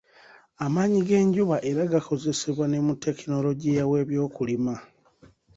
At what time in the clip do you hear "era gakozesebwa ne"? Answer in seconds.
1.69-2.79